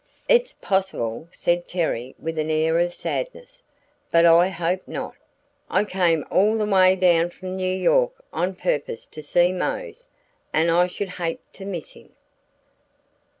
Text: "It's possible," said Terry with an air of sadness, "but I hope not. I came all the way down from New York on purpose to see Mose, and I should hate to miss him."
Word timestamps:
"It's 0.27 0.53
possible," 0.53 1.27
said 1.31 1.67
Terry 1.67 2.15
with 2.17 2.39
an 2.39 2.49
air 2.49 2.79
of 2.79 2.91
sadness, 2.91 3.61
"but 4.09 4.25
I 4.25 4.47
hope 4.47 4.87
not. 4.87 5.13
I 5.69 5.83
came 5.83 6.25
all 6.31 6.57
the 6.57 6.65
way 6.65 6.95
down 6.95 7.29
from 7.29 7.55
New 7.55 7.71
York 7.71 8.13
on 8.33 8.55
purpose 8.55 9.05
to 9.05 9.21
see 9.21 9.53
Mose, 9.53 10.07
and 10.53 10.71
I 10.71 10.87
should 10.87 11.09
hate 11.21 11.41
to 11.53 11.65
miss 11.65 11.91
him." 11.91 12.13